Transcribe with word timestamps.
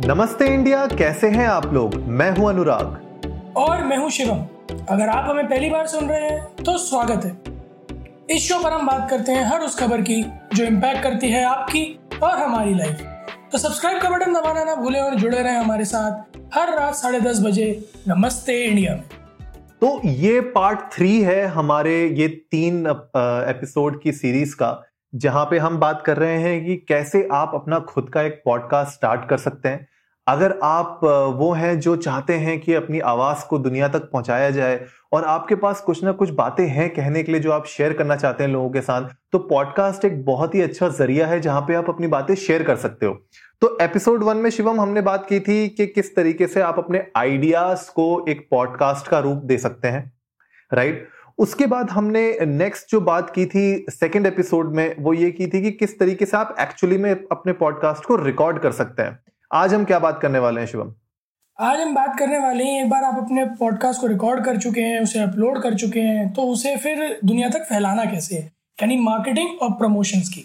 नमस्ते 0.00 0.46
इंडिया 0.46 0.86
कैसे 0.88 1.28
हैं 1.30 1.46
आप 1.48 1.66
लोग? 1.74 1.94
मैं 1.94 2.30
हूँ 2.30 2.48
अनुराग। 2.48 3.54
और 3.56 3.82
मैं 3.84 3.96
हूँ 3.96 4.08
शिवम। 4.10 4.38
अगर 4.90 5.08
आप 5.08 5.28
हमें 5.28 5.46
पहली 5.48 5.68
बार 5.70 5.86
सुन 5.86 6.08
रहे 6.08 6.20
हैं 6.20 6.64
तो 6.64 6.76
स्वागत 6.78 7.24
है। 7.24 8.36
इस 8.36 8.48
शो 8.48 8.58
पर 8.62 8.72
हम 8.72 8.86
बात 8.86 9.06
करते 9.10 9.32
हैं 9.32 9.44
हर 9.44 9.60
उस 9.60 9.78
खबर 9.78 10.00
की 10.00 10.20
जो 10.54 10.64
इम्पैक्ट 10.64 11.02
करती 11.02 11.28
है 11.30 11.44
आपकी 11.44 11.84
और 12.22 12.36
हमारी 12.38 12.74
लाइफ 12.74 13.02
तो 13.52 13.58
सब्सक्राइब 13.58 14.00
का 14.02 14.10
बटन 14.10 14.34
दबाना 14.34 14.64
ना 14.64 14.74
भूलें 14.74 15.00
और 15.00 15.14
जुड़े 15.14 15.38
रहें 15.38 15.56
हमारे 15.56 15.84
साथ 15.84 16.38
हर 16.54 16.74
रात 16.78 16.94
साढ़े 16.94 17.20
दस 17.20 17.40
बजे 17.40 17.68
नमस्ते 18.08 18.62
इंडिया। 18.64 18.94
में 18.94 19.04
तो 19.80 20.00
ये 20.04 20.40
पार्ट 20.50 20.80
थ्री 20.92 21.20
है 21.22 21.46
हमारे 21.48 21.94
ये 22.10 22.28
तीन 22.28 22.86
एपिसोड 22.86 24.02
की 24.02 24.12
सीरीज़ 24.12 24.54
का। 24.54 24.72
जहाँ 25.14 25.44
पे 25.44 25.58
हम 25.58 25.78
बात 25.78 26.02
कर 26.06 26.16
रहे 26.16 26.38
हैं 26.38 26.66
कि 26.66 26.76
कैसे 26.76 27.28
आप 27.32 27.50
अपना 27.54 27.78
खुद 27.78 28.10
का 28.10 28.22
एक 28.22 28.42
पॉडकास्ट 28.44 28.92
स्टार्ट 28.92 29.28
कर 29.28 29.38
सकते 29.38 29.68
हैं। 29.68 29.88
अगर 30.28 30.58
आप 30.62 31.00
वो 31.36 31.52
हैं 31.52 31.80
जो 31.80 31.96
चाहते 31.96 32.34
हैं 32.34 32.60
कि 32.60 32.74
अपनी 32.74 33.00
आवाज़ 33.00 33.46
को 33.46 33.58
दुनिया 33.58 33.88
तक 33.88 34.10
पहुँचाया 34.10 34.50
जाए 34.50 34.84
और 35.12 35.24
आपके 35.24 35.54
पास 35.54 35.80
कुछ 35.80 36.04
ना 36.04 36.12
कुछ 36.12 36.30
बातें 36.30 36.66
हैं 36.66 36.90
कहने 36.90 37.22
के 37.22 37.32
लिए 37.32 37.40
जो 37.40 37.52
आप 37.52 37.66
शेयर 37.66 37.92
करना 37.92 38.16
चाहते 38.16 38.44
हैं 38.44 38.50
लोगों 38.50 38.70
के 38.70 38.80
साथ 38.80 39.08
तो 39.32 39.38
पॉडकास्ट 39.38 40.04
एक 40.04 40.24
बहुत 40.24 40.54
ही 40.54 40.60
अच्छा 40.60 40.88
ज़रिया 40.88 41.26
है 41.26 41.40
जहाँ 41.40 41.60
पे 41.60 41.74
आप 41.74 41.88
अपनी 41.88 42.06
बातें 42.06 42.34
शेयर 42.34 42.62
कर 42.62 42.76
सकते 42.76 43.06
हो। 43.06 43.14
तो 43.60 43.78
एपिसोड 43.80 44.22
वन 44.22 44.36
में 44.36 44.50
शिवम 44.50 44.80
हमने 44.80 45.00
बात 45.00 45.26
की 45.28 45.40
थी 45.40 45.68
कि 45.68 45.86
किस 45.86 46.16
तरीके 46.16 46.46
से 46.46 46.60
आप 46.60 46.78
अपने 46.78 47.06
आइडियाज़ 47.16 47.90
को 47.90 48.26
एक 48.28 48.48
पॉडकास्ट 48.50 49.08
का 49.08 49.18
रूप 49.18 49.36
दे 49.36 49.58
सकते 49.58 49.88
हैं 49.88 50.12
राइट 50.74 51.08
उसके 51.38 51.66
बाद 51.66 51.90
हमने 51.90 52.38
नेक्स्ट 52.40 52.90
जो 52.90 53.00
बात 53.00 53.30
की 53.30 53.46
थी 53.46 53.86
सेकेंड 53.90 54.26
एपिसोड 54.26 54.74
में 54.74 54.94
वो 54.98 55.12
ये 55.14 55.30
की 55.30 55.46
थी 55.46 55.62
कि 55.62 55.70
किस 55.70 55.98
तरीके 55.98 56.26
से 56.26 56.36
आप 56.36 56.54
एक्चुअली 56.60 56.98
में 56.98 57.10
अपने 57.10 57.52
पॉडकास्ट 57.52 58.04
को 58.04 58.16
रिकॉर्ड 58.16 58.58
कर 58.58 58.72
सकते 58.72 59.02
हैं। 59.02 59.18
आज 59.52 59.74
हम 59.74 59.84
क्या 59.84 59.98
बात 59.98 60.20
करने 60.22 60.38
वाले 60.38 60.60
हैं 60.60 60.66
शिवम? 60.68 60.92
आज 61.58 61.80
हम 61.80 61.94
बात 61.94 62.18
करने 62.18 62.38
वाले 62.38 62.64
हैं 62.64 62.82
एक 62.84 62.90
बार 62.90 63.04
आप 63.04 63.18
अपने 63.18 63.44
पॉडकास्ट 63.44 64.00
को 64.00 64.06
रिकॉर्ड 64.06 64.44
कर 64.44 64.56
चुके 64.56 64.80
हैं 64.80 65.02
उसे 65.02 65.22
अपलोड 65.22 65.62
कर 65.62 65.74
चुके 65.74 66.00
हैं 66.00 66.32
तो 66.32 66.42
उसे 66.42 66.76
फिर 66.76 67.18
दुनिया 67.24 67.48
तक 67.48 67.64
फैलाना 67.64 68.04
कैसे 68.04 68.36
है? 68.36 68.52
यानी 68.78 68.98
मार्केटिंग 69.00 69.62
और 69.62 69.70
प्रमोशंस 69.70 70.28
की। 70.28 70.44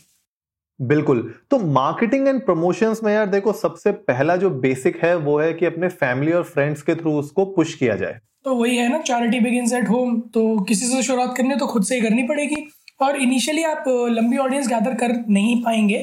बिल्कुल। 0.79 1.33
तो 1.51 1.59
मार्केटिंग 1.59 2.27
एंड 2.27 2.41
प्रमोशंस 2.41 3.03
में 3.03 3.13
यार 3.13 3.25
देखो 3.25 3.53
सबसे 3.53 3.91
पहला 3.91 4.35
जो 4.35 4.49
बेसिक 4.49 5.03
है 5.03 5.15
वो 5.15 5.39
है 5.39 5.53
कि 5.53 5.65
अपने 5.65 5.87
फैमिली 5.87 6.31
और 6.31 6.43
फ्रेंड्स 6.43 6.81
के 6.81 6.95
थ्रू 6.95 7.13
उसको 7.19 7.45
पुश 7.45 7.73
किया 7.75 7.95
जाए। 7.95 8.19
तो 8.45 8.55
वही 8.55 8.75
है 8.77 8.87
ना 8.89 8.97
चैरिटी 9.01 9.39
बिगिंस 9.39 9.73
एट 9.73 9.89
होम 9.89 10.19
तो 10.33 10.59
किसी 10.59 10.85
से 10.85 11.01
शुरुआत 11.03 11.35
करनी 11.37 11.55
तो 11.55 11.67
खुद 11.67 11.83
से 11.83 11.95
ही 11.95 12.01
करनी 12.01 12.23
पड़ेगी। 12.23 12.67
और 13.01 13.15
इनिशियली 13.15 13.63
आप 13.63 13.83
लंबी 13.87 14.37
ऑडियंस 14.37 14.67
गैदर 14.67 14.93
कर 14.95 15.13
नहीं 15.29 15.61
पाएँगे 15.63 15.97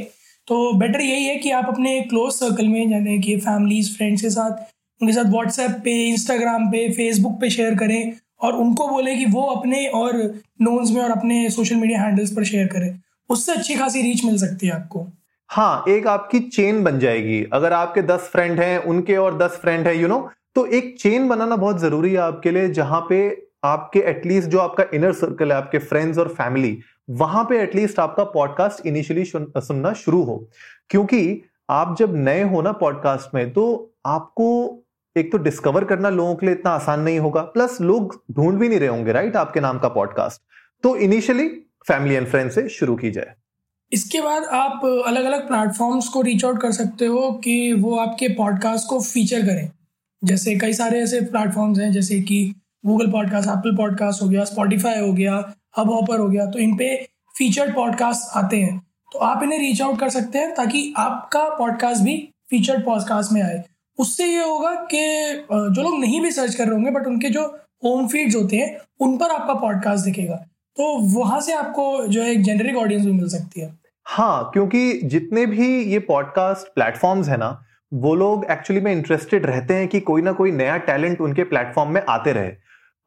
तो 0.49 0.73
बेटर 0.79 1.01
यही 1.01 1.25
है 1.25 1.37
कि 1.37 1.51
आप 1.51 1.69
अपने 1.69 2.01
क्लोज 2.01 2.33
सर्कल 2.33 2.69
में 2.69 2.89
जाने 2.91 3.19
कि 3.19 3.37
फैमिलीज़ 3.37 3.97
फ्रेंड्स 3.97 4.23
के 4.23 4.31
साथ, 4.31 4.51
उनके 5.01 5.13
साथ 5.13 5.25
व्हाट्सएप 5.25 5.71
पे 5.85 5.93
इंस्टाग्राम 6.09 6.67
पे 6.69 6.89
फेसबुक 6.93 7.41
पे 7.41 7.51
शेयर 7.51 7.75
करें 7.75 8.13
और 8.41 8.53
उनको 8.55 8.89
बोले 8.89 9.17
कि 9.17 9.25
वो 9.27 9.43
अपने 9.55 9.87
और 9.95 10.17
नोन्स 10.61 10.91
में 10.91 11.03
और 11.03 11.11
अपने 11.11 11.49
सोशल 11.51 11.77
मीडिया 11.77 12.03
हैंडल्स 12.03 12.33
पर 12.33 12.45
शेयर 12.45 12.67
करें। 12.67 12.99
उससे 13.31 13.53
अच्छी 13.53 13.75
खासी 13.75 14.03
रीच 14.03 14.25
मिल 14.25 14.37
सकती 14.39 14.67
है 14.67 14.73
आपको। 14.73 15.07
हाँ 15.51 15.85
एक 15.89 16.07
आपकी 16.07 16.41
चेन 16.41 16.83
बन 16.85 16.99
जाएगी। 16.99 17.45
अगर 17.53 17.73
आपके 17.73 18.03
दस 18.05 18.29
फ्रेंड 18.33 18.61
हैं, 18.61 18.79
उनके 18.79 19.17
और 19.17 19.39
दस 19.39 19.59
फ्रेंड 19.63 19.87
है 19.87 20.01
यू 20.01 20.09
नो 20.09 20.29
तो 20.57 20.65
एक 20.67 20.95
चेन 21.01 21.27
बनाना 21.29 21.57
बहुत 21.57 21.79
ज़रूरी 21.81 22.11
है 22.11 22.19
आपके 22.19 22.51
लिए, 22.51 22.69
जहाँ 22.69 23.01
पे 23.09 23.17
आपके 23.65 24.01
एटलीस्ट 24.01 24.49
जो 24.49 24.59
आपका 24.59 24.85
इनर 24.95 25.13
सर्कल 25.13 25.53
है, 25.53 25.57
आपके 25.59 25.79
फ्रेंड्स 25.79 26.19
और 26.19 26.29
फैमिली 26.29 26.79
वहाँ 27.11 27.45
पे 27.45 27.59
एटलीस्ट 27.63 27.99
आपका 27.99 28.25
पॉडकास्ट 28.25 28.87
इनिशियली 28.87 29.25
सुनना 29.25 29.93
शुरू 29.93 30.23
हो। 30.23 30.37
क्योंकि 30.91 31.43
आप 31.71 31.95
जब 31.99 32.15
नए 32.17 32.43
हो 32.43 32.63
ना 32.63 32.73
पॉडकास्ट 32.73 33.35
में 33.35 33.53
तो 33.53 33.67
आपको 34.07 34.49
एक 35.17 35.31
तो 35.33 35.39
डिस्कवर 35.39 35.85
करना 35.85 36.09
लोगों 36.11 36.35
के 36.35 36.47
लिए 36.47 36.55
इतना 36.55 36.71
आसान 36.71 37.01
नहीं 37.01 37.19
होगा 37.19 37.43
प्लस 37.53 37.81
लोग 37.81 38.21
ढूंढ 38.33 38.59
भी 38.59 38.69
नहीं 38.69 38.81
रहे 38.81 38.89
होंगे 38.89 39.13
राइट 39.13 39.37
आपके 39.37 39.61
नाम 39.61 39.79
का 39.79 39.89
पॉडकास्ट 39.91 40.43
तो 40.83 40.97
इनिशियली 40.97 41.49
फैमिली 41.89 42.15
एंड 42.15 42.27
फ्रेंड 42.27 42.51
से 42.51 42.69
शुरू 42.69 42.97
की 42.97 43.11
जाए। 43.11 43.35
इसके 43.93 44.21
बाद 44.21 44.45
आप 44.55 44.85
अलग 45.07 45.25
अलग 45.25 45.47
प्लेटफॉर्म्स 45.49 46.09
को 46.09 46.21
रीच 46.23 46.45
आउट 46.45 46.61
कर 46.61 46.73
सकते 46.73 47.07
हो 47.07 47.31
कि 47.45 47.73
वो 47.73 47.99
आपके 47.99 48.29
पॉडकास्ट 48.35 48.89
को 48.89 49.01
फीचर 49.01 49.47
करें। 49.47 49.71
जैसे 50.23 50.55
कई 50.57 50.73
सारे 50.73 51.01
ऐसे 51.01 51.21
प्लेटफॉर्म्स 51.21 51.79
हैं 51.79 51.91
जैसे 51.93 52.21
कि 52.21 52.55
गूगल 52.87 53.11
पॉडकास्ट 53.13 53.49
एप्पल 53.49 53.77
पॉडकास्ट 53.77 54.23
हो 54.23 54.29
गया 54.29 54.45
स्पॉटिफाई 54.45 55.01
हो 55.01 55.13
गया 55.13 55.35
हब 55.79 55.91
हॉपर 55.91 56.19
हो 56.19 56.29
गया 56.29 56.47
तो 56.47 56.59
इन 56.59 56.77
पे 56.77 56.95
फीचर्ड 57.39 57.75
पॉडकास्ट 57.75 58.37
आते 58.37 58.57
हैं। 58.57 58.79
तो 59.13 59.19
आप 59.19 59.43
इन्हें 59.43 59.59
रीच 59.59 59.83
आउट 59.83 59.99
कर 59.99 60.09
सकते 60.09 60.39
हैं 60.39 60.55
ताकि 60.55 60.93
आपका 60.97 61.49
पॉडकास्ट 61.49 62.03
भी 62.03 62.17
फीचर्ड 62.51 62.85
पॉडकास्ट 62.85 63.33
में 63.33 63.43
आए। 63.43 63.63
उससे 63.99 64.27
ये 64.27 64.43
होगा 64.43 64.75
कि 64.93 64.99
जो 65.53 65.83
लोग 65.83 65.99
नहीं 66.01 66.21
भी 66.21 66.31
सर्च 66.31 66.55
कर 66.55 66.65
रहे 66.65 66.75
होंगे 66.75 66.91
बट 66.91 67.07
उनके 67.07 67.31
जो 67.31 67.45
होम 67.85 68.07
फीड्स 68.09 68.37
होते 68.37 68.57
हैं 68.57 68.77
उन 69.01 69.17
पर 69.19 69.31
आपका 69.31 69.55
पॉडकास्ट 69.55 70.05
दिखेगा। 70.05 70.37
तो 70.77 70.97
वहाँ 71.19 71.41
से 71.41 71.53
आपको 71.53 72.07
जो 72.07 72.23
है 72.23 72.33
एक 72.33 72.43
जेनरिक 72.43 72.77
ऑडियंस 72.77 73.05
भी 73.05 73.13
मिल 73.13 73.29
सकती 73.29 73.61
है। 73.61 73.75
हाँ 74.07 74.51
क्योंकि 74.53 75.01
जितने 75.05 75.47
भी 75.47 75.69
ये 75.85 75.99
पॉडकास्ट 75.99 76.75
प्लेटफॉर्म्स 76.75 77.29
है 77.29 77.37
ना 77.37 77.49
वो 77.93 78.15
लोग 78.15 78.45
एक्चुअली 78.51 78.81
में 78.83 78.93
इंटरेस्टेड 78.93 79.47
रहते 79.47 79.75
हैं 79.75 79.89
कि 79.89 80.01
कोई 80.01 80.23
ना 80.23 80.33
कोई 80.33 80.51
नया 80.53 80.77
टैलेंट 80.77 81.21
उनके 81.21 81.45
प्लेटफॉर्म 81.45 81.91
में 81.91 82.03
आते 82.09 82.33
रहे। 82.33 82.49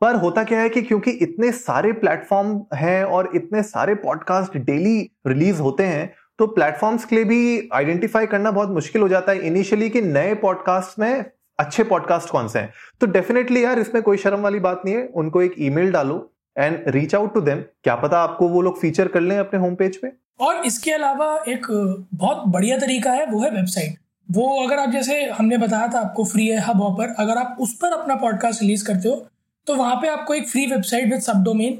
पर 0.02 0.16
होता 0.16 0.44
क्या 0.44 0.60
है 0.60 0.70
कि 0.70 0.82
क्योंकि 0.82 1.12
इतने 1.12 1.52
सारे 1.52 1.92
प्लेटफॉर्म 1.94 2.62
हैं 2.76 3.04
और 3.04 3.32
इतने 3.36 3.64
सारे 3.64 3.96
पॉडकास्ट 3.96 4.58
डेली 4.58 5.00
रिलीज़ 5.28 5.62
होते 5.62 5.84
हैं 5.84 6.14
तो 6.40 6.48
प्लेटफॉर्म्स 6.48 7.06
के 7.06 7.16
लिए 7.16 7.26
भी 7.26 7.70
आइडेंटिफाई 7.74 8.26
करना 8.26 8.52
बहुत 8.52 8.70
मुश्किल 8.70 9.02
हो 9.02 9.10
जाता 9.10 9.32
है। 9.32 9.48
इनिशियली 9.48 9.90
कि 9.90 10.02
नए 10.02 10.34
पॉडकास्ट 10.36 11.00
में 11.00 11.26
अच्छे 11.60 11.84
पॉडकास्ट 11.84 12.30
कौन 12.30 12.48
से 12.48 12.60
हैं? 12.60 12.74
तो 13.02 13.08
डेफिनेटली 13.08 13.64
यार 13.64 13.80
इसमें 13.80 14.04
कोई 14.04 14.18
शर्म 14.18 14.40
वाली 14.40 14.60
बात 14.60 14.82
नहीं 14.86 14.96
है। 14.96 15.06
उनको 15.06 15.42
एक 15.42 15.56
ईमेल 15.60 15.92
डालो 15.92 16.32
and 16.58 16.84
reach 16.88 17.16
out 17.16 17.34
to 17.34 17.42
them 17.42 17.64
क्या 17.84 17.96
पता 17.96 18.20
आपको 18.20 18.48
वो 18.48 18.62
लोग 18.62 18.80
फीचर 18.82 19.08
कर 19.08 19.22
लें 19.22 19.38
अपने 19.38 19.60
होम 19.60 19.76
पेज 19.76 19.98
पे 19.98 20.12
और 20.40 20.66
इसके 20.66 20.92
अलावा 20.92 21.44
एक 21.48 21.68
बहुत 22.14 22.44
बढ़िया 22.48 22.78
तरीका 22.78 23.12
है, 23.12 23.26
वो 23.26 23.44
है 23.44 23.52
वेबसाइट 23.52 23.98
वो 24.32 24.68
अगर 24.68 24.80
आप 24.80 24.90
जैसे 24.90 25.26
हमने 25.26 25.58
बताया 25.58 25.88
था 25.88 26.00
आपको 26.00 26.24
फ्री 26.26 26.48
है 26.48 26.58
हब 26.58 26.82
ऑपर 26.82 27.08
अगर 27.10 27.38
आप 27.38 27.58
उस 27.60 27.74
पर 27.74 27.92
अपना 27.92 28.16
पॉडकास्ट 28.16 28.62
रिलीज़ 28.62 28.86
करते 28.86 29.10
हो 29.10 29.28
तो 29.68 29.76
वहाँ 29.76 29.96
पे 29.96 30.08
आपको 30.08 30.34
एक 30.34 30.50
free 30.50 30.66
website 30.66 31.12
with 31.12 31.22
sub 31.22 31.44
domain 31.44 31.80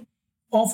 of 0.54 0.70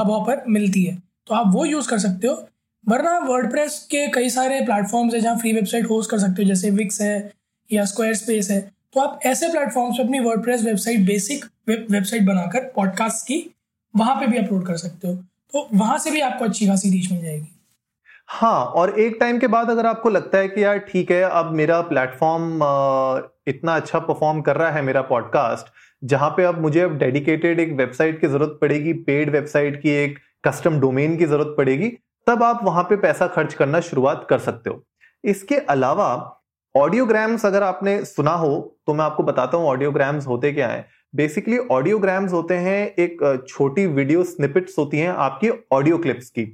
Hubhopper 0.10 0.44
मिलती 0.48 0.84
है। 0.84 1.02
तो 1.26 1.34
आप 1.34 1.46
वो 1.48 1.64
यूज़ 1.64 1.88
कर 1.88 1.98
सकते 1.98 2.26
हो। 2.26 2.48
वरना 2.88 3.18
वर्ड 3.18 3.52
के 3.90 4.08
कई 4.08 4.30
सारे 4.30 4.60
प्लेटफॉर्म्स 4.60 5.14
है 5.14 5.20
जहाँ 5.20 5.36
फ्री 5.36 5.52
वेबसाइट 5.52 5.90
होस्ट 5.90 6.10
कर 6.10 6.18
सकते 6.18 6.42
हो, 6.42 6.48
जैसे 6.48 6.70
विक्स 6.70 7.00
है 7.00 7.32
या 7.72 7.84
स्क्वायर 7.84 8.14
स्पेस 8.14 8.50
है। 8.50 8.60
तो 8.92 9.00
आप 9.00 9.20
ऐसे 9.26 9.48
प्लेटफॉर्म्स 9.48 9.96
पे 9.96 10.02
अपनी 10.02 10.20
वर्ड 10.20 10.50
वेबसाइट 10.64 11.00
बेसिक 11.00 11.44
वेबसाइट 11.68 12.22
बनाकर 12.22 12.72
पॉडकास्ट 12.76 13.26
की 13.26 13.54
वहाँ 13.96 14.16
पे 14.16 14.26
भी 14.26 14.38
अपलोड 14.38 14.66
कर 14.66 14.76
सकते 14.76 15.08
हो। 15.08 15.14
तो 15.52 15.68
वहाँ 15.74 15.98
से 15.98 16.10
भी 16.10 16.20
आपको 16.20 16.44
अच्छी 16.44 16.66
खासी 16.66 16.90
रीच 16.90 17.12
मिल 17.12 17.22
जाएगी। 17.22 17.57
हाँ 18.28 18.64
और 18.66 18.90
एक 19.00 19.16
टाइम 19.20 19.38
के 19.38 19.46
बाद 19.46 19.70
अगर 19.70 19.86
आपको 19.86 20.10
लगता 20.10 20.38
है 20.38 20.48
कि 20.48 20.62
यार 20.64 20.78
ठीक 20.78 21.10
है, 21.10 21.22
अब 21.22 21.52
मेरा 21.52 21.80
प्लेटफॉर्म 21.82 22.60
इतना 23.46 23.76
अच्छा 23.76 23.98
परफॉर्म 23.98 24.40
कर 24.40 24.56
रहा 24.56 24.70
है 24.70 24.82
मेरा 24.82 25.02
पॉडकास्ट 25.02 25.72
जहाँ 26.02 26.28
पे 26.30 26.44
अब 26.44 26.60
मुझे 26.60 26.80
अब 26.80 26.98
डेडिकेटेड 26.98 27.60
एक 27.60 27.72
वेबसाइट 27.72 28.20
की 28.20 28.26
ज़रूरत 28.26 28.58
पड़ेगी 28.60 28.92
पेड 29.02 29.30
वेबसाइट 29.30 29.80
की 29.82 29.90
एक 29.94 30.18
कस्टम 30.46 30.78
डोमेन 30.80 31.16
की 31.16 31.24
ज़रूरत 31.24 31.54
पड़ेगी, 31.58 31.88
तब 32.26 32.42
आप 32.42 32.60
वहाँ 32.64 32.84
पे 32.84 32.96
पैसा 32.96 33.26
खर्च 33.28 33.54
करना 33.54 33.80
शुरुआत 33.80 34.26
कर 34.30 34.38
सकते 34.38 34.70
हो। 34.70 34.82
इसके 35.24 35.56
अलावा 35.56 36.10
ऑडियोग्राम्स 36.74 37.46
अगर 37.46 37.62
आपने 37.62 38.04
सुना 38.04 38.32
हो 38.34 38.54
तो 38.86 38.94
मैं 38.94 39.04
आपको 39.04 39.22
बताता 39.22 39.56
हूँ 39.56 39.68
ऑडियोग्राम्स 39.68 40.26
होते 40.26 40.52
क्या 40.52 40.68
है। 40.68 40.86
बेसिकली 41.14 41.58
ऑडियोग्राम्स 41.72 42.32
होते 42.32 42.54
हैं 42.56 42.80
एक 42.94 43.44
छोटी 43.48 43.86
वीडियो 43.88 44.24
स्निपिट्स 44.26 44.78
होती 44.78 44.98
हैं 44.98 45.10
आपकी 45.10 45.50
ऑडियो 45.72 45.98
क्लिप्स 45.98 46.30
की। 46.30 46.44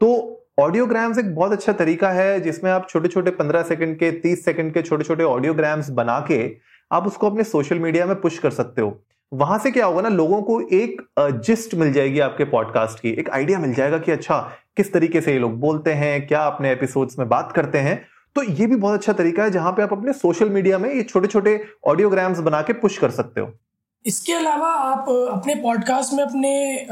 तो 0.00 0.38
ऑडियोग्राम्स 0.58 1.18
एक 1.18 1.34
बहुत 1.34 1.52
अच्छा 1.52 1.72
तरीका 1.72 2.08
है, 2.10 2.40
जिसमें 2.40 2.70
आप 2.70 2.86
छोटे 2.88 3.08
छोटे 3.08 3.30
पंद्रह 3.30 3.62
सेकंड 3.62 3.96
के, 3.98 4.10
तीस 4.12 4.44
सेकंड 4.44 4.72
के 4.74 4.82
छोटे 4.82 5.04
छोटे 5.04 5.24
ऑडियोग्राम्स 5.24 5.88
बना 5.90 6.18
के 6.28 6.56
आप 6.90 7.06
उसको 7.06 7.30
अपने 7.30 7.44
सोशल 7.44 7.78
मीडिया 7.78 8.06
में 8.06 8.14
पुश 8.20 8.38
कर 8.38 8.50
सकते 8.50 8.82
हो। 8.82 9.00
वहाँ 9.32 9.58
से 9.58 9.70
क्या 9.70 9.86
होगा 9.86 10.00
ना, 10.00 10.08
लोगों 10.08 10.42
को 10.42 10.60
एक 10.72 11.02
जिस्ट 11.18 11.74
मिल 11.74 11.92
जाएगी 11.92 12.20
आपके 12.20 12.44
पॉडकास्ट 12.44 13.00
की। 13.00 13.10
एक 13.10 13.30
आइडिया 13.30 13.58
मिल 13.58 13.72
जाएगा 13.74 13.98
कि 13.98 14.12
अच्छा 14.12 14.38
किस 14.76 14.92
तरीके 14.92 15.20
से 15.20 15.32
ये 15.32 15.38
लोग 15.38 15.58
बोलते 15.60 15.92
हैं, 15.92 16.26
क्या 16.26 16.42
अपने 16.42 16.72
एपिसोड्स 16.72 17.18
में 17.18 17.28
बात 17.28 17.52
करते 17.52 17.78
हैं। 17.78 18.00
तो 18.36 18.42
ये 18.42 18.66
भी 18.66 18.76
बहुत 18.76 18.98
अच्छा 18.98 19.12
तरीका 19.12 19.44
है, 19.44 19.50
जहाँ 19.50 19.72
पे 19.72 19.82
आप 19.82 19.92
अपने 19.92 20.12
सोशल 20.12 20.50
मीडिया 20.50 20.78
में 20.78 20.92
ये 20.94 21.02
छोटे 21.02 21.28
छोटे 21.28 21.60
ऑडियोग्राम्स 21.86 22.40
बना 22.40 22.62
के 22.62 22.72
पुश 22.74 22.98
कर 22.98 23.10
सकते 23.10 23.40
हो। 23.40 23.52
इसके 24.06 24.32
अलावा 24.32 24.68
आप 24.68 25.08
अपने 25.32 25.54
पॉडकास्ट 25.54 26.12
में 26.12 26.22
अपने 26.24 26.86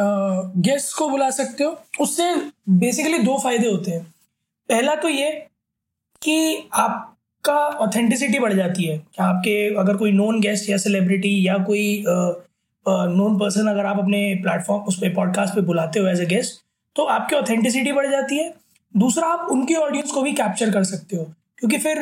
गेस्ट 0.63 0.97
को 0.99 1.09
बुला 1.09 1.31
सकते 1.31 1.65
हो। 1.65 1.77
उससे 2.01 2.35
बेसिकली 2.69 3.19
दो 3.19 3.39
फ़ायदे 3.39 3.71
होते 3.71 3.91
हैं। 3.91 4.03
पहला 4.69 4.95
तो 4.95 5.09
ये 5.09 5.31
कि 6.23 6.69
आपका 6.75 7.55
ऑथेंटिसिटी 7.55 8.39
बढ़ 8.39 8.53
जाती 8.53 8.85
है। 8.85 8.97
आपके, 9.21 9.75
अगर 9.75 9.97
कोई 9.97 10.13
नॉन 10.13 10.41
गेस्ट 10.41 10.71
या 10.71 10.77
सेलिब्रिटी 10.77 11.35
या 11.47 11.57
कोई 11.59 12.05
नॉन 12.07 13.39
पर्सन 13.39 13.67
अगर 13.69 13.87
आप 13.87 13.99
अपने 13.99 14.23
प्लेटफॉर्म 14.43 14.83
उस 14.83 14.97
पर 14.97 15.15
पॉडकास्ट 15.15 15.55
पे 15.55 15.61
बुलाते 15.61 16.01
हो 16.01 16.07
एज 16.07 16.21
ए 16.21 16.27
गेस्ट 16.27 16.61
तो 16.97 17.05
आपकी 17.07 17.37
ऑथेंटिसिटी 17.37 17.93
बढ़ 17.93 18.11
जाती 18.11 18.39
है। 18.39 18.53
दूसरा, 18.95 19.29
आप 19.29 19.49
उनके 19.51 19.75
ऑडियंस 19.75 20.13
को 20.13 20.23
भी 20.23 20.33
कैप्चर 20.33 20.71
कर 20.73 20.85
सकते 20.85 21.17
हो। 21.17 21.25
क्योंकि 21.59 21.79
फिर 21.79 21.99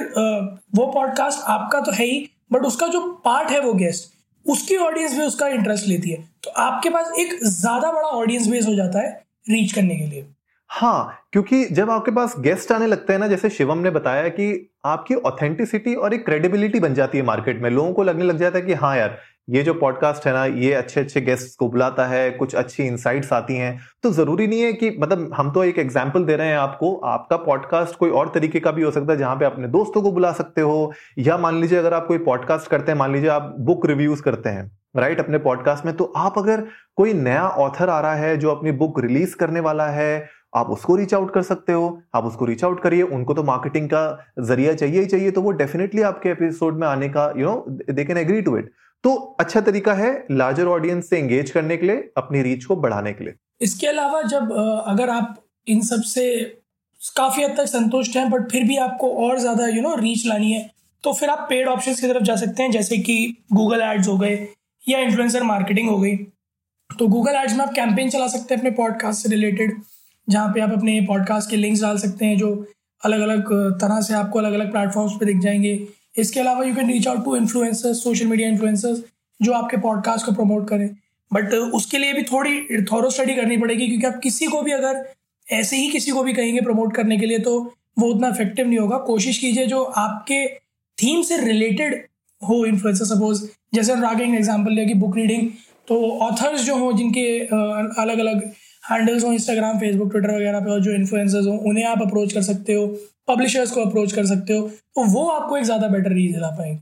वो 0.74 0.86
पॉडकास्ट 0.86 1.40
आपका 1.46 1.80
तो 1.80 1.92
है 1.92 2.04
ही 2.04 2.28
बट 2.52 2.62
उसका 2.62 2.86
जो 2.86 3.00
पार्ट 3.24 3.50
है 3.50 3.60
वो 3.60 3.72
गेस्ट 3.74 4.14
उसकी 4.48 4.76
ऑडियंस 4.76 5.14
भी 5.14 5.22
उसका 5.22 5.48
इंटरेस्ट 5.48 5.86
लेती 5.86 6.10
है। 6.10 6.22
तो 6.44 6.50
आपके 6.50 6.90
पास 6.90 7.12
एक 7.18 7.38
ज़्यादा 7.44 7.92
बड़ा 7.92 8.08
ऑडियंस 8.08 8.46
बेस 8.46 8.66
हो 8.66 8.74
जाता 8.74 9.00
है 9.00 9.10
रीच 9.50 9.72
करने 9.72 9.96
के 9.96 10.06
लिए। 10.06 10.26
हाँ 10.70 11.26
क्योंकि 11.32 11.64
जब 11.66 11.90
आपके 11.90 12.10
पास 12.10 12.34
गेस्ट 12.38 12.72
आने 12.72 12.86
लगते 12.86 13.12
हैं 13.12 13.20
ना, 13.20 13.26
जैसे 13.28 13.50
शिवम 13.50 13.78
ने 13.78 13.90
बताया 13.90 14.28
कि 14.28 14.70
आपकी 14.86 15.14
ऑथेंटिसिटी 15.14 15.94
और 15.94 16.14
एक 16.14 16.24
क्रेडिबिलिटी 16.24 16.80
बन 16.80 16.94
जाती 16.94 17.18
है 17.18 17.24
मार्केट 17.24 17.62
में, 17.62 17.70
लोगों 17.70 17.92
को 17.92 18.02
लगने 18.02 18.24
लग 18.24 18.38
जाता 18.38 18.58
है 18.58 18.64
कि 18.64 18.74
हाँ 18.74 18.96
यार 18.96 19.18
ये 19.48 19.62
जो 19.62 19.72
पॉडकास्ट 19.74 20.26
है 20.26 20.32
ना, 20.32 20.44
ये 20.44 20.72
अच्छे 20.74 21.00
अच्छे 21.00 21.20
गेस्ट 21.20 21.58
को 21.58 21.68
बुलाता 21.68 22.06
है, 22.06 22.30
कुछ 22.30 22.54
अच्छी 22.54 22.82
इंसाइट्स 22.82 23.32
आती 23.32 23.54
हैं। 23.56 23.78
तो 24.02 24.10
ज़रूरी 24.10 24.46
नहीं 24.46 24.60
है 24.60 24.72
कि 24.72 24.90
मतलब 25.00 25.30
हम 25.34 25.50
तो 25.52 25.64
एक 25.64 25.78
एग्ज़ाम्पल 25.78 26.24
दे 26.24 26.36
रहे 26.36 26.48
हैं 26.48 26.56
आपको, 26.56 26.94
आपका 26.96 27.36
पॉडकास्ट 27.36 27.96
कोई 27.96 28.10
और 28.10 28.30
तरीके 28.34 28.60
का 28.60 28.70
भी 28.70 28.82
हो 28.82 28.90
सकता 28.90 29.12
है 29.12 29.18
जहाँ 29.18 29.36
पे 29.36 29.44
अपने 29.44 29.68
दोस्तों 29.68 30.02
को 30.02 30.12
बुला 30.12 30.32
सकते 30.32 30.60
हो, 30.60 30.92
या 31.18 31.36
मान 31.38 31.60
लीजिए 31.60 31.78
अगर 31.78 31.94
आप 31.94 32.06
कोई 32.06 32.18
पॉडकास्ट 32.24 32.70
करते 32.70 32.92
हैं, 32.92 32.98
मान 32.98 33.12
लीजिए 33.12 33.30
आप 33.30 33.54
बुक 33.60 33.86
रिव्यूज़ 33.86 34.22
करते 34.22 34.48
हैं 34.48 34.70
राइट 34.96 35.20
अपने 35.20 35.38
पॉडकास्ट 35.38 35.84
में 35.86 35.94
तो 35.96 36.12
आप 36.16 36.38
अगर 36.38 36.64
कोई 36.96 37.12
नया 37.14 37.46
ऑथर 37.58 37.88
आ 37.88 38.00
रहा 38.00 38.14
है 38.14 38.36
जो 38.36 38.50
अपनी 38.50 38.72
बुक 38.72 39.00
रिलीज़ 39.00 39.34
करने 39.36 39.60
वाला 39.60 39.86
है, 39.88 40.28
आप 40.56 40.70
उसको 40.70 40.96
रीच 40.96 41.14
आउट 41.14 41.32
कर 41.34 41.42
सकते 41.42 41.72
हो, 41.72 42.00
आप 42.14 42.24
उसको 42.24 42.44
रीच 42.44 42.64
आउट 42.64 42.82
करिए, 42.82 43.02
उनको 43.02 43.34
तो 43.34 43.42
मार्केटिंग 43.42 43.88
का 43.88 44.02
ज़रिया 44.40 44.74
चाहिए 44.74 45.00
ही 45.00 45.06
चाहिए 45.06 45.30
तो 45.30 45.42
वो 45.42 45.50
डेफिनेटली 45.52 46.02
आपके 46.02 46.28
एपिसोड 46.28 46.78
में 46.80 46.86
आने 46.88 47.08
का 47.08 47.32
you 47.36 47.46
know 47.46 47.92
they 47.92 48.04
can 48.04 48.18
agree 48.18 48.40
to 48.42 48.56
it 48.56 48.70
तो 49.04 49.14
अच्छा 49.40 49.60
तरीका 49.60 49.92
है 49.94 50.12
लार्जर 50.30 50.66
ऑडियंस 50.66 51.08
से 51.10 51.18
एंगेज 51.18 51.50
करने 51.50 51.76
के 51.76 51.86
लिए, 51.86 52.10
अपनी 52.16 52.42
रीच 52.42 52.64
को 52.64 52.76
बढ़ाने 52.76 53.12
के 53.12 53.24
लिए। 53.24 53.34
इसके 53.60 53.86
अलावा 53.86 54.22
जब 54.22 54.52
अगर 54.86 55.10
आप 55.10 55.36
इन 55.66 55.80
सबसे 55.82 56.24
काफ़ी 57.16 57.42
हद 57.44 57.56
तक 57.56 57.66
संतुष्ट 57.66 58.16
हैं 58.16 58.28
बट 58.30 58.50
फिर 58.50 58.64
भी 58.64 58.76
आपको 58.78 59.10
और 59.26 59.38
ज़्यादा 59.38 59.66
यू 59.66 59.82
नो 59.82 59.94
रीच 59.96 60.26
लानी 60.26 60.52
है 60.52 60.70
तो 61.04 61.12
फिर 61.12 61.28
आप 61.30 61.46
पेड 61.50 61.68
ऑप्शन 61.68 61.94
की 61.94 62.08
तरफ़ 62.08 62.22
जा 62.22 62.34
सकते 62.36 62.62
हैं, 62.62 62.70
जैसे 62.70 62.96
कि 62.98 63.36
गूगल 63.52 63.80
एड्स 63.82 64.08
हो 64.08 64.16
गए 64.18 64.48
या 64.84 64.98
इन्फ्लुएंसर 64.98 65.42
मार्केटिंग 65.42 65.88
हो 65.88 65.98
गई। 65.98 66.16
तो 66.90 67.06
गूगल 67.08 67.34
एड्स 67.34 67.52
में 67.56 67.64
आप 67.64 67.72
कैंपेन 67.74 68.10
चला 68.10 68.26
सकते 68.28 68.54
हैं 68.54 68.60
अपने 68.60 68.70
पॉडकास्ट 68.72 69.22
से 69.22 69.28
रिलेटेड 69.28 69.80
जहाँ 70.28 70.48
पे 70.48 70.60
आप 70.60 70.70
अपने 70.70 71.00
पॉडकास्ट 71.08 71.50
के 71.50 71.56
लिंक्स 71.56 71.82
डाल 71.82 71.98
सकते 71.98 72.24
हैं, 72.24 72.36
जो 72.38 72.66
अलग 73.02 73.20
अलग 73.20 73.52
तरह 73.80 74.00
से 74.00 74.14
आपको 74.14 74.38
अलग 74.38 74.52
अलग 74.52 74.72
प्लेटफॉर्म्स 74.72 75.12
पे 75.20 75.26
दिख 75.26 75.38
जाएँगे। 75.38 75.74
इसके 76.18 76.40
अलावा 76.40 76.64
you 76.64 76.74
can 76.74 76.90
reach 76.90 77.06
out 77.08 77.24
to 77.24 77.36
influencers 77.36 78.02
social 78.04 78.26
media 78.26 78.48
influencers 78.48 79.02
जो 79.40 79.52
आपके 79.52 79.76
पॉडकास्ट 79.76 80.26
को 80.26 80.32
प्रमोट 80.32 80.68
करें। 80.68 80.88
बट 81.30 81.54
उसके 81.54 81.98
लिए 81.98 82.12
भी 82.12 82.22
थोड़ी 82.22 82.82
थॉरो 82.92 83.10
स्टडी 83.10 83.34
करनी 83.34 83.56
पड़ेगी 83.56 83.86
क्योंकि 83.86 84.06
आप 84.06 84.20
किसी 84.22 84.46
को 84.46 84.62
भी 84.62 84.72
अगर 84.72 85.04
ऐसे 85.46 85.76
ही 85.76 85.88
किसी 85.90 86.10
को 86.10 86.22
भी 86.22 86.32
कहेंगे 86.32 86.60
प्रमोट 86.60 86.94
करने 86.94 87.18
के 87.18 87.26
लिए 87.26 87.38
तो 87.38 87.58
वो 87.98 88.08
उतना 88.08 88.28
इफ़ेक्टिव 88.28 88.66
नहीं 88.68 88.78
होगा। 88.78 88.98
कोशिश 89.06 89.38
कीजिए 89.38 89.66
जो 89.66 89.82
आपके 89.82 90.46
थीम 90.98 91.22
से 91.22 91.36
रिलेटेड 91.40 92.04
हो 92.42 92.64
इन्फ्लुएंसर 92.66 93.04
सपोज़ 93.04 93.44
जैसे 93.74 93.92
एग्ज़ाम्पल 93.92 94.72
लिया 94.72 94.86
कि 94.86 94.94
बुक 94.94 95.16
रीडिंग 95.16 95.48
तो 95.88 95.96
ऑथर्स 96.20 96.64
जो 96.64 96.76
हों, 96.76 96.96
जिनके 96.96 97.38
अलग 98.00 98.18
अलग 98.18 98.50
हैंडल्स 98.90 99.24
हो 99.24 99.32
इंस्टाग्राम 99.32 99.78
फेसबुक 99.78 100.10
ट्विटर 100.12 100.34
वगैरह 100.34 100.60
पे 100.60 100.70
और 100.70 100.80
जो 100.80 100.90
इन्फ्लुएंसर्स 100.92 101.46
हो, 101.46 101.52
उन्हें 101.52 101.84
आप 101.86 102.02
अप्रोच 102.02 102.32
कर 102.32 102.42
सकते 102.42 102.74
हो 102.74 102.86
पब्लिशर्स 103.28 103.70
को 103.70 103.80
अप्रोच 103.82 104.12
कर 104.12 104.26
सकते 104.26 104.56
हो 104.56 104.68
तो 104.68 105.04
वो 105.12 105.26
आपको 105.28 105.56
एक 105.56 105.64
ज़्यादा 105.64 105.88
बेटर 105.88 106.12
रीच 106.12 106.34
दिला 106.34 106.50
पाएँगे। 106.50 106.80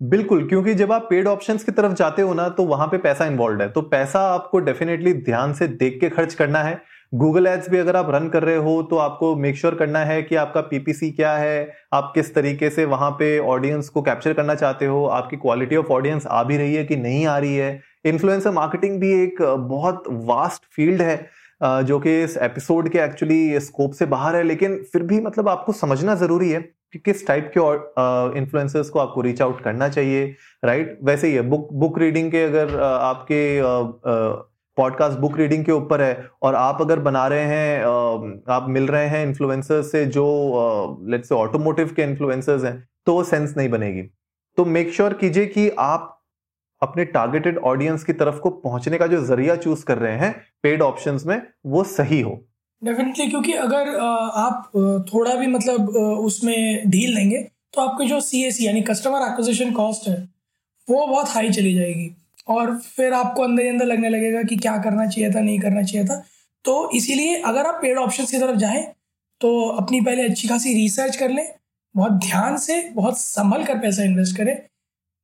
बिल्कुल, 0.00 0.46
क्योंकि 0.48 0.74
जब 0.74 0.92
आप 0.92 1.06
पेड 1.10 1.26
ऑप्शंस 1.28 1.64
की 1.64 1.72
तरफ़ 1.72 1.92
जाते 1.94 2.22
हो 2.22 2.34
ना 2.34 2.48
तो 2.50 2.64
वहाँ 2.64 2.86
पे 2.86 2.98
पैसा 2.98 3.26
इन्वॉल्व 3.26 3.62
है। 3.62 3.68
तो 3.68 3.82
पैसा 3.84 4.20
आपको 4.28 4.58
डेफिनेटली 4.60 5.12
ध्यान 5.14 5.52
से 5.54 5.68
देख 5.68 5.98
के 6.00 6.08
खर्च 6.10 6.34
करना 6.34 6.62
है। 6.62 6.80
गूगल 7.12 7.46
एड्स 7.46 7.68
भी 7.70 7.78
अगर 7.78 7.96
आप 7.96 8.10
रन 8.10 8.28
कर 8.28 8.42
रहे 8.42 8.56
हो 8.58 8.82
तो 8.82 8.96
आपको 8.98 9.34
मेक 9.36 9.56
श्योर 9.56 9.72
sure 9.72 9.78
करना 9.78 9.98
है 10.04 10.22
कि 10.22 10.36
आपका 10.36 10.60
पीपीसी 10.62 11.10
क्या 11.12 11.32
है, 11.32 11.72
आप 11.94 12.10
किस 12.14 12.34
तरीके 12.34 12.70
से 12.70 12.84
वहाँ 12.86 13.10
पे 13.10 13.38
ऑडियंस 13.40 13.88
को 13.88 14.02
कैप्चर 14.02 14.32
करना 14.32 14.54
चाहते 14.54 14.86
हो, 14.86 15.04
आपकी 15.06 15.36
क्वालिटी 15.36 15.76
ऑफ़ 15.76 15.86
ऑडियंस 15.88 16.26
आ 16.26 16.42
भी 16.42 16.56
रही 16.56 16.74
है 16.74 16.84
कि 16.84 16.96
नहीं 16.96 17.26
आ 17.26 17.36
रही 17.38 17.56
है 17.56 17.82
इन्फ्लुएंसर 18.04 18.50
मार्केटिंग 18.50 19.00
भी 19.00 19.12
एक 19.22 19.42
बहुत 19.42 20.04
वास्ट 20.08 20.62
फ़ील्ड 20.72 21.02
है 21.02 21.16
जो 21.84 21.98
कि 22.00 22.22
इस 22.22 22.36
एपिसोड 22.36 22.88
के 22.88 22.98
एक्चुअली 22.98 23.60
स्कोप 23.60 23.92
से 23.92 24.06
बाहर 24.06 24.36
है, 24.36 24.42
लेकिन 24.42 24.76
फिर 24.92 25.02
भी 25.02 25.20
मतलब 25.20 25.48
आपको 25.48 25.72
समझना 25.72 26.14
ज़रूरी 26.14 26.50
है 26.50 26.60
कि 26.92 26.98
किस 26.98 27.26
टाइप 27.26 27.50
के 27.56 28.38
इन्फ्लुएंसर्स 28.38 28.88
को 28.90 28.98
आपको 28.98 29.20
रीच 29.20 29.42
आउट 29.42 29.60
करना 29.60 29.88
चाहिए 29.88 30.34
राइट 30.64 30.98
वैसे 31.04 31.26
ही 31.26 31.34
है 31.34 31.42
बुक 31.42 31.68
बुक 31.72 31.98
रीडिंग 31.98 32.30
के 32.30 32.44
अगर 32.44 32.80
आपके 32.80 33.60
पॉडकास्ट 34.76 35.18
बुक 35.18 35.36
रीडिंग 35.38 35.64
के 35.64 35.72
ऊपर 35.72 36.00
है, 36.00 36.28
और 36.42 36.54
आप 36.54 36.80
अगर 36.80 36.98
बना 37.00 37.26
रहे 37.26 37.44
हैं 37.44 37.84
आप 38.48 38.66
मिल 38.68 38.86
रहे 38.86 39.06
हैं 39.06 39.26
इन्फ्लुएंसर्स 39.26 39.90
से 39.92 40.04
जो 40.06 40.26
लेट्स 41.08 41.28
से 41.28 41.34
ऑटोमोटिव 41.34 41.92
के 41.96 42.02
इन्फ्लुएंसर्स 42.02 42.64
हैं 42.64 42.76
तो 43.06 43.14
वो 43.14 43.24
सेंस 43.24 43.54
नहीं 43.56 43.68
बनेगी। 43.68 44.02
तो 44.58 44.64
मेक 44.64 44.92
श्योर 44.92 45.12
कीजिए 45.12 45.46
कि 45.46 45.68
आप 45.78 46.13
अपने 46.84 47.04
टारगेटेड 47.06 47.58
ऑडियंस 47.64 48.04
की 48.04 48.12
तरफ़ 48.14 48.38
को 48.38 48.50
पहुँचने 48.50 48.98
का 48.98 49.06
जो 49.06 49.24
ज़रिया 49.26 49.56
चूज़ 49.58 49.84
कर 49.84 49.98
रहे 49.98 50.16
हैं 50.18 50.32
पेड 50.62 50.82
ऑप्शंस 50.82 51.26
में, 51.26 51.40
वो 51.66 51.84
सही 51.86 52.20
हो। 52.20 52.32
डेफिनेटली 52.82 53.26
क्योंकि 53.26 53.52
अगर 53.60 53.96
आप 53.98 54.70
थोड़ा 55.08 55.34
भी 55.34 55.46
मतलब 55.48 55.88
उसमें 55.88 56.90
ढील 56.90 57.14
लेंगे 57.14 57.38
तो 57.74 57.80
आपकी 57.80 58.06
जो 58.06 58.20
सी 58.22 58.42
एस 58.44 58.60
यानी 58.60 58.82
कस्टमर 58.82 59.22
एक्विजिशन 59.22 59.72
कॉस्ट 59.72 60.08
है, 60.08 60.16
वो 60.88 61.06
बहुत 61.06 61.28
हाई 61.28 61.50
चली 61.52 61.74
जाएगी। 61.74 62.10
और 62.48 62.76
फिर 62.78 63.12
आपको 63.14 63.42
अंदर 63.42 63.62
ही 63.62 63.68
अंदर 63.68 63.86
लगने 63.86 64.08
लगेगा 64.08 64.42
कि 64.42 64.56
क्या 64.58 64.76
करना 64.78 65.06
चाहिए 65.06 65.30
था, 65.30 65.40
नहीं 65.40 65.58
करना 65.60 65.82
चाहिए 65.82 66.06
था। 66.06 66.22
तो 66.64 66.90
इसीलिए 66.94 67.34
अगर 67.42 67.66
आप 67.66 67.78
पेड 67.82 67.98
ऑप्शन 67.98 68.24
की 68.24 68.38
तरफ़ 68.38 68.56
जाएँ 68.58 68.84
तो 69.40 69.68
अपनी 69.70 70.00
पहले 70.00 70.22
अच्छी 70.22 70.48
खासी 70.48 70.74
रिसर्च 70.74 71.16
कर 71.16 71.30
लें, 71.30 71.46
बहुत 71.94 72.12
ध्यान 72.20 72.56
से, 72.58 72.80
बहुत 72.90 73.18
संभल 73.18 73.64
कर 73.64 73.78
पैसा 73.78 74.02
इन्वेस्ट 74.02 74.36
करें। 74.36 74.56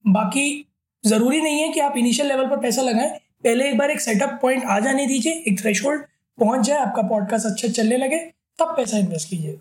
बाकी 0.05 0.67
ज़रूरी 1.05 1.41
नहीं 1.41 1.61
है 1.61 1.69
कि 1.69 1.81
आप 1.81 1.97
इनिशियल 1.97 2.29
लेवल 2.29 2.47
पर 2.47 2.57
पैसा 2.61 2.83
लगाएँ। 2.83 3.11
पहले 3.45 3.69
एक 3.69 3.79
बार 3.79 3.91
एक 3.91 4.01
सेटअप 4.01 4.39
पॉइंट 4.43 4.65
आ 4.65 4.79
जाने 4.81 5.07
दीजिए, 5.07 5.33
एक 5.33 5.61
थ्रेश 5.61 5.83
पहुँच 5.85 6.61
जाए, 6.61 6.79
आपका 6.79 7.03
पॉडकास्ट 7.03 7.47
अच्छा 7.47 7.69
चलने 7.69 7.97
लगे, 7.97 8.19
तब 8.59 8.75
पैसा 8.77 8.99
इन्वेस्ट 8.99 9.29
कीजिए। 9.29 9.59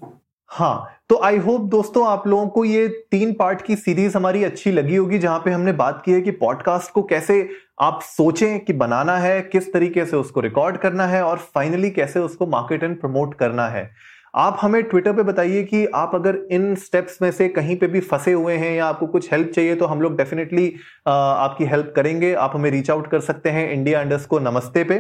हाँ 0.51 0.95
तो 1.09 1.18
आई 1.24 1.38
होप 1.38 1.62
दोस्तों 1.62 2.06
आप 2.07 2.27
लोगों 2.27 2.47
को 2.47 2.63
ये 2.65 2.88
तीन 3.12 3.33
पार्ट 3.33 3.62
की 3.62 3.75
सीरीज़ 3.75 4.15
हमारी 4.18 4.44
अच्छी 4.44 4.71
लगी 4.71 4.95
होगी, 4.95 5.19
जहाँ 5.19 5.39
पे 5.39 5.51
हमने 5.51 5.71
बात 5.74 6.01
की 6.06 6.12
है 6.12 6.21
कि 6.21 6.31
पॉडकास्ट 6.33 6.91
को 6.91 7.03
कैसे 7.03 7.50
आप 7.81 8.01
सोचें 8.03 8.59
कि 8.59 8.74
बनाना 8.74 9.18
है, 9.18 9.41
किस 9.41 9.71
तरीके 9.74 10.06
से 10.06 10.18
उसको 10.18 10.39
रिकॉर्ड 10.39 10.77
करना 10.77 11.06
है, 11.07 11.24
और 11.24 11.38
फाइनली 11.56 11.89
कैसे 11.91 12.19
उसको 12.19 12.47
मार्केट 12.47 12.83
एंड 12.83 13.00
प्रमोट 13.01 13.36
करना 13.36 13.68
है। 13.68 13.89
आप 14.35 14.57
हमें 14.61 14.81
ट्विटर 14.83 15.13
पे 15.13 15.23
बताइए 15.23 15.63
कि 15.63 15.85
आप 15.95 16.11
अगर 16.15 16.35
इन 16.51 16.73
स्टेप्स 16.75 17.21
में 17.21 17.31
से 17.31 17.47
कहीं 17.49 17.75
पे 17.77 17.87
भी 17.87 17.99
फंसे 17.99 18.31
हुए 18.31 18.55
हैं 18.55 18.71
या 18.71 18.85
आपको 18.85 19.07
कुछ 19.07 19.31
हेल्प 19.31 19.51
चाहिए 19.51 19.75
तो 19.75 19.85
हम 19.85 20.01
लोग 20.01 20.17
डेफिनेटली 20.17 20.67
आपकी 21.07 21.65
हेल्प 21.65 21.93
करेंगे। 21.95 22.33
आप 22.33 22.51
हमें 22.55 22.69
रीच 22.71 22.91
आउट 22.91 23.09
कर 23.12 23.19
सकते 23.19 23.50
हैं 23.50 23.71
इंडिया 23.71 24.01
अंडर्स 24.01 24.25
को 24.25 24.39
नमस्ते 24.39 24.83
पे। 24.83 24.98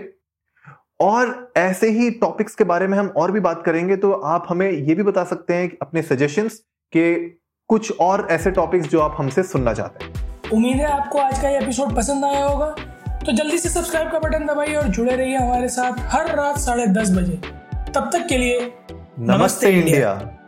और 0.99 1.51
ऐसे 1.57 1.89
ही 1.89 2.09
टॉपिक्स 2.11 2.55
के 2.55 2.63
बारे 2.63 2.87
में 2.87 2.97
हम 2.97 3.07
और 3.17 3.31
भी 3.31 3.39
बात 3.39 3.61
करेंगे 3.65 3.95
तो 3.97 4.11
आप 4.11 4.45
हमें 4.49 4.69
ये 4.71 4.95
भी 4.95 5.03
बता 5.03 5.23
सकते 5.23 5.53
हैं 5.53 5.69
अपने 5.81 6.01
सजेशंस 6.01 6.57
के 6.93 7.13
कुछ 7.69 7.91
और 7.99 8.27
ऐसे 8.31 8.51
टॉपिक्स 8.51 8.87
जो 8.87 8.99
आप 8.99 9.15
हमसे 9.19 9.43
सुनना 9.43 9.73
चाहते 9.73 10.05
हैं। 10.05 10.51
उम्मीद 10.51 10.77
है 10.77 10.91
आपको 10.91 11.19
आज 11.19 11.39
का 11.41 11.49
ये 11.49 11.57
एपिसोड 11.57 11.95
पसंद 11.95 12.25
आया 12.25 12.45
होगा। 12.45 12.67
तो 13.25 13.31
जल्दी 13.31 13.57
से 13.57 13.69
सब्सक्राइब 13.69 14.11
का 14.11 14.19
बटन 14.19 14.45
दबाइए 14.45 14.75
और 14.75 14.87
जुड़े 14.87 15.15
रहिए 15.15 15.37
हमारे 15.37 15.69
साथ 15.69 15.99
हर 16.11 16.35
रात 16.35 16.57
साढ़े 16.59 16.87
दस 16.89 17.11
बजे। 17.11 17.39
तब 17.93 18.09
तक 18.13 18.25
के 18.29 18.37
लिए 18.37 18.59
नमस्ते 19.21 19.69
इंडिया। 19.69 20.38